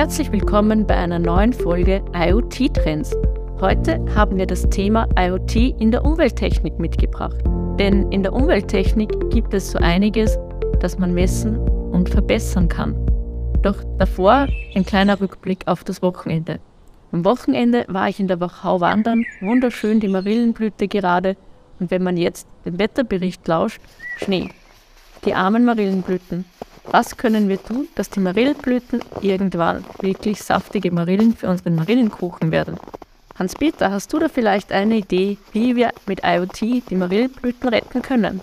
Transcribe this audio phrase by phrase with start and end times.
[0.00, 3.14] Herzlich willkommen bei einer neuen Folge IoT Trends.
[3.60, 7.36] Heute haben wir das Thema IoT in der Umwelttechnik mitgebracht.
[7.78, 10.38] Denn in der Umwelttechnik gibt es so einiges,
[10.80, 12.96] das man messen und verbessern kann.
[13.60, 16.60] Doch davor ein kleiner Rückblick auf das Wochenende.
[17.12, 21.36] Am Wochenende war ich in der Wachau wandern, wunderschön die Marillenblüte gerade
[21.78, 23.82] und wenn man jetzt den Wetterbericht lauscht,
[24.16, 24.48] Schnee.
[25.26, 26.46] Die armen Marillenblüten.
[26.92, 32.78] Was können wir tun, dass die Marillenblüten irgendwann wirklich saftige Marillen für unseren Marillenkuchen werden?
[33.38, 38.40] Hans-Peter, hast du da vielleicht eine Idee, wie wir mit IoT die Marillenblüten retten können?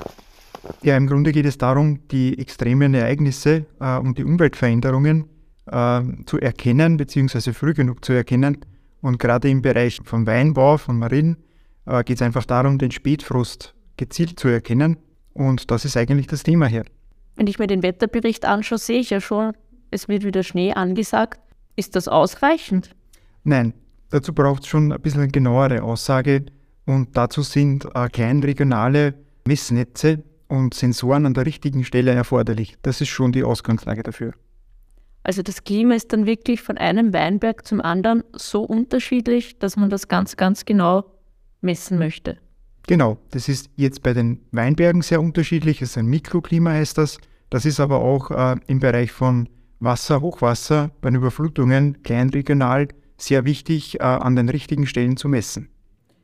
[0.81, 5.25] Ja, im Grunde geht es darum, die extremen Ereignisse äh, und die Umweltveränderungen
[5.65, 8.59] äh, zu erkennen, beziehungsweise früh genug zu erkennen.
[9.01, 11.35] Und gerade im Bereich von Weinbau, von Marillen,
[11.85, 14.97] äh, geht es einfach darum, den Spätfrost gezielt zu erkennen.
[15.33, 16.85] Und das ist eigentlich das Thema hier.
[17.37, 19.53] Wenn ich mir den Wetterbericht anschaue, sehe ich ja schon,
[19.91, 21.39] es wird wieder Schnee angesagt.
[21.75, 22.89] Ist das ausreichend?
[23.43, 23.73] Nein,
[24.09, 26.47] dazu braucht es schon ein bisschen eine genauere Aussage.
[26.87, 29.13] Und dazu sind äh, kleinregionale
[29.45, 32.75] Messnetze und Sensoren an der richtigen Stelle erforderlich.
[32.81, 34.33] Das ist schon die Ausgangslage dafür.
[35.21, 39.89] Also das Klima ist dann wirklich von einem Weinberg zum anderen so unterschiedlich, dass man
[39.89, 41.03] das ganz, ganz genau
[41.61, 42.37] messen möchte.
[42.87, 45.81] Genau, das ist jetzt bei den Weinbergen sehr unterschiedlich.
[45.81, 47.19] Es ist ein Mikroklima, heißt das.
[47.49, 49.49] Das ist aber auch äh, im Bereich von
[49.79, 55.69] Wasser, Hochwasser, bei den Überflutungen kleinregional sehr wichtig, äh, an den richtigen Stellen zu messen.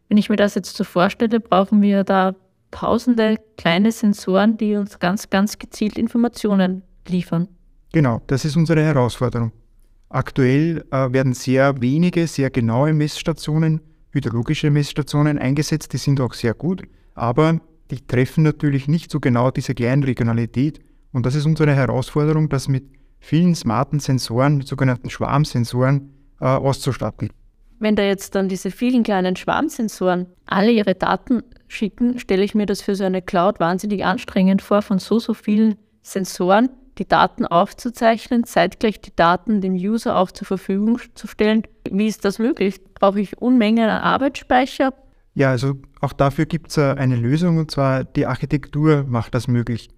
[0.07, 2.35] Wenn ich mir das jetzt so vorstelle, brauchen wir da
[2.71, 7.47] tausende kleine Sensoren, die uns ganz, ganz gezielt Informationen liefern.
[7.91, 9.51] Genau, das ist unsere Herausforderung.
[10.09, 13.81] Aktuell äh, werden sehr wenige, sehr genaue Messstationen
[14.13, 16.83] hydrologische Messstationen eingesetzt, die sind auch sehr gut,
[17.15, 17.59] aber
[17.91, 20.79] die treffen natürlich nicht so genau diese Kleinregionalität
[21.11, 22.85] und das ist unsere Herausforderung, das mit
[23.19, 27.29] vielen smarten Sensoren, mit sogenannten Schwarmsensoren äh, auszustatten.
[27.79, 32.65] Wenn da jetzt dann diese vielen kleinen Schwarmsensoren alle ihre Daten schicken, stelle ich mir
[32.65, 37.45] das für so eine Cloud wahnsinnig anstrengend vor, von so, so vielen Sensoren die Daten
[37.45, 41.63] aufzuzeichnen, zeitgleich die Daten dem User auch zur Verfügung zu stellen.
[41.89, 42.81] Wie ist das möglich?
[42.93, 44.93] Brauche ich Unmengen an Arbeitsspeicher?
[45.35, 49.89] Ja, also auch dafür gibt es eine Lösung und zwar die Architektur macht das möglich.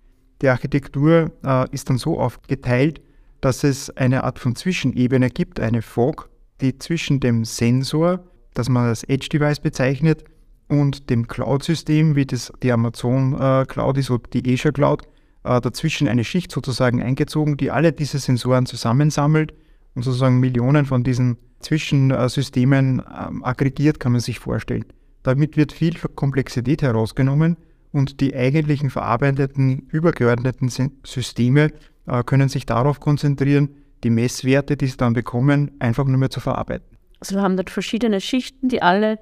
[0.42, 3.02] Die Architektur äh, ist dann so aufgeteilt,
[3.42, 6.30] dass es eine Art von Zwischenebene gibt, eine Fog,
[6.62, 8.24] die zwischen dem Sensor,
[8.54, 10.24] das man als Edge-Device bezeichnet,
[10.68, 15.04] und dem Cloud-System, wie das die Amazon äh, Cloud ist oder die Azure Cloud,
[15.46, 19.54] äh, dazwischen eine Schicht sozusagen eingezogen, die alle diese Sensoren zusammensammelt
[19.94, 24.86] und sozusagen Millionen von diesen Zwischensystemen ähm, aggregiert, kann man sich vorstellen.
[25.24, 27.58] Damit wird viel Komplexität herausgenommen
[27.92, 30.70] und die eigentlichen verarbeiteten, übergeordneten
[31.04, 31.72] Systeme
[32.08, 33.70] äh, können sich darauf konzentrieren,
[34.04, 36.86] die Messwerte, die sie dann bekommen, einfach nur mehr zu verarbeiten.
[37.20, 39.18] Also wir haben dort verschiedene Schichten, die alle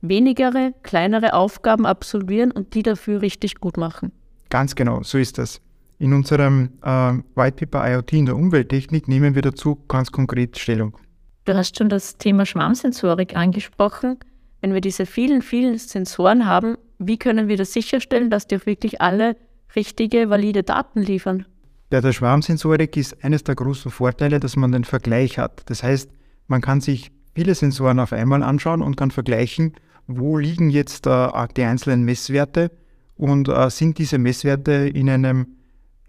[0.00, 4.12] wenigere, kleinere Aufgaben absolvieren und die dafür richtig gut machen.
[4.54, 5.60] Ganz genau, so ist das.
[5.98, 10.96] In unserem äh, White Paper IoT in der Umwelttechnik nehmen wir dazu ganz konkret Stellung.
[11.44, 14.16] Du hast schon das Thema Schwarmsensorik angesprochen.
[14.60, 18.64] Wenn wir diese vielen, vielen Sensoren haben, wie können wir das sicherstellen, dass die auch
[18.64, 19.36] wirklich alle
[19.74, 21.46] richtige, valide Daten liefern?
[21.90, 25.62] Bei der Schwarmsensorik ist eines der großen Vorteile, dass man den Vergleich hat.
[25.66, 26.08] Das heißt,
[26.46, 29.72] man kann sich viele Sensoren auf einmal anschauen und kann vergleichen,
[30.06, 32.70] wo liegen jetzt äh, die einzelnen Messwerte
[33.16, 35.46] und äh, sind diese Messwerte in einem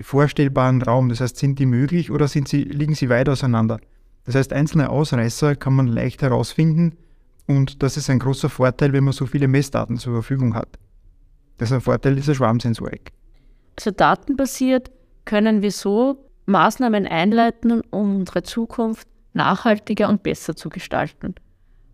[0.01, 1.09] vorstellbaren Raum?
[1.09, 3.79] Das heißt, sind die möglich oder sind sie, liegen sie weit auseinander?
[4.25, 6.97] Das heißt, einzelne Ausreißer kann man leicht herausfinden
[7.47, 10.79] und das ist ein großer Vorteil, wenn man so viele Messdaten zur Verfügung hat.
[11.57, 13.11] Das ist ein Vorteil dieser Schwarmsensorik.
[13.77, 14.91] Also datenbasiert
[15.25, 21.35] können wir so Maßnahmen einleiten, um unsere Zukunft nachhaltiger und besser zu gestalten.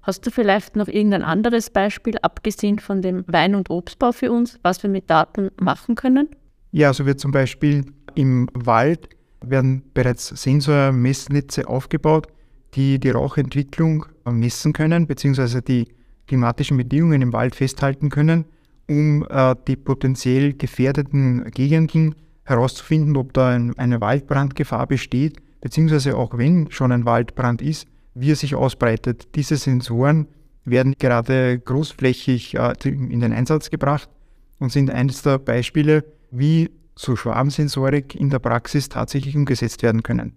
[0.04, 4.60] Hast du vielleicht noch irgendein anderes Beispiel, abgesehen von dem Wein- und Obstbau für uns,
[4.64, 6.30] was wir mit Daten machen können?
[6.72, 7.86] Ja, so also wird zum Beispiel
[8.16, 9.10] im Wald
[9.42, 12.28] werden bereits Sensormessnetze aufgebaut,
[12.74, 15.88] die die Rauchentwicklung messen können, beziehungsweise die
[16.28, 18.46] klimatischen Bedingungen im Wald festhalten können,
[18.88, 26.38] um äh, die potenziell gefährdeten Gegenden herauszufinden, ob da ein, eine Waldbrandgefahr besteht, beziehungsweise auch
[26.38, 29.36] wenn schon ein Waldbrand ist, wie er sich ausbreitet.
[29.36, 30.28] Diese Sensoren
[30.66, 34.10] werden gerade großflächig äh, in den Einsatz gebracht
[34.60, 40.36] und sind eines der Beispiele, wie so Schwarmsensorik in der Praxis tatsächlich umgesetzt werden können.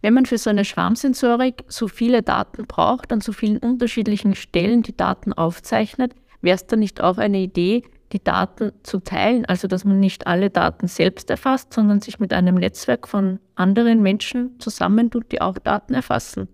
[0.00, 4.82] Wenn man für so eine Schwarmsensorik so viele Daten braucht, an so vielen unterschiedlichen Stellen
[4.82, 7.82] die Daten aufzeichnet, wäre es dann nicht auch eine Idee,
[8.12, 12.32] die Daten zu teilen, also dass man nicht alle Daten selbst erfasst, sondern sich mit
[12.32, 16.48] einem Netzwerk von anderen Menschen zusammentut, die auch Daten erfassen.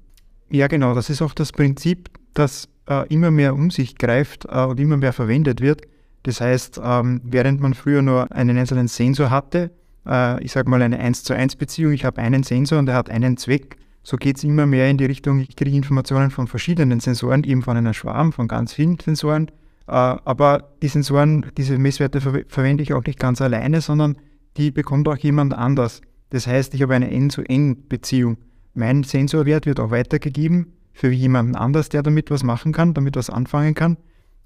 [0.54, 4.64] Ja, genau, das ist auch das Prinzip, das äh, immer mehr um sich greift äh,
[4.64, 5.82] und immer mehr verwendet wird.
[6.22, 9.72] Das heißt, ähm, während man früher nur einen einzelnen Sensor hatte,
[10.06, 12.94] äh, ich sage mal eine 1 zu 1 Beziehung, ich habe einen Sensor und der
[12.94, 16.46] hat einen Zweck, so geht es immer mehr in die Richtung, ich kriege Informationen von
[16.46, 19.48] verschiedenen Sensoren, eben von einem Schwarm, von ganz vielen Sensoren.
[19.88, 24.18] Äh, aber die Sensoren, diese Messwerte ver verwende ich auch nicht ganz alleine, sondern
[24.56, 26.00] die bekommt auch jemand anders.
[26.30, 28.36] Das heißt, ich habe eine N-zu-N-Beziehung.
[28.74, 33.30] Mein Sensorwert wird auch weitergegeben für jemanden anders, der damit was machen kann, damit was
[33.30, 33.96] anfangen kann.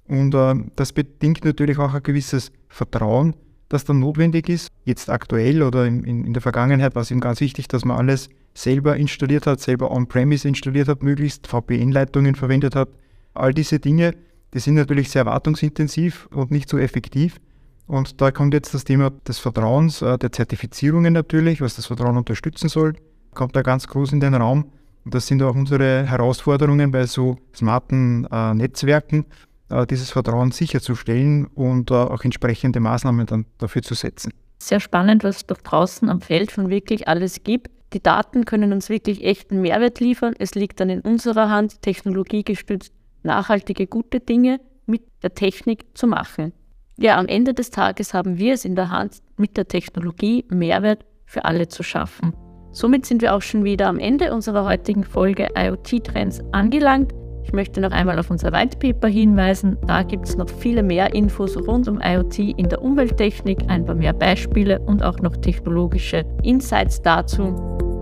[0.07, 3.35] Und äh, das bedingt natürlich auch ein gewisses Vertrauen,
[3.69, 4.69] das dann notwendig ist.
[4.85, 7.97] Jetzt aktuell oder in, in, in der Vergangenheit war es ihm ganz wichtig, dass man
[7.97, 12.89] alles selber installiert hat, selber on-premise installiert hat, möglichst VPN-Leitungen verwendet hat.
[13.35, 14.15] All diese Dinge,
[14.55, 17.37] die sind natürlich sehr wartungsintensiv und nicht so effektiv.
[17.87, 22.17] Und da kommt jetzt das Thema des Vertrauens, äh, der Zertifizierungen natürlich, was das Vertrauen
[22.17, 22.95] unterstützen soll,
[23.39, 24.67] kommt da ganz groß in den Raum.
[25.05, 29.25] Und das sind auch unsere Herausforderungen bei so smarten äh, Netzwerken,
[29.71, 34.33] äh, dieses Vertrauen sicherzustellen und äh, auch entsprechende Maßnahmen dann dafür zu setzen.
[34.59, 37.71] Sehr spannend, was es doch draußen am Feld schon wirklich alles gibt.
[37.95, 40.35] Die Daten können uns wirklich echten Mehrwert liefern.
[40.39, 42.93] Es liegt dann in unserer Hand, technologiegestützt
[43.23, 46.53] nachhaltige, gute Dinge mit der Technik zu machen.
[46.97, 51.05] Ja, am Ende des Tages haben wir es in der Hand, mit der Technologie Mehrwert
[51.25, 52.35] für alle zu schaffen.
[52.73, 57.13] Somit sind wir auch schon wieder am Ende unserer heutigen Folge IoT-Trends angelangt.
[57.45, 59.79] Ich möchte noch einmal auf unser White Paper hinweisen.
[59.87, 63.95] Da gibt es noch viele mehr Infos rund um IoT in der Umwelttechnik, ein paar
[63.95, 67.45] mehr Beispiele und auch noch technologische Insights dazu.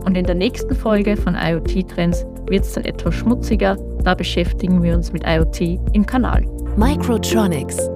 [0.04, 3.76] Und in der nächsten Folge von IoT Trends wird es dann etwas schmutziger.
[4.02, 6.44] Da beschäftigen wir uns mit IoT im Kanal.
[6.76, 7.88] Microtronics